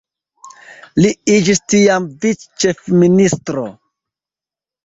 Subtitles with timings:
[1.03, 3.67] Li iĝis tiam vic-ĉefministro.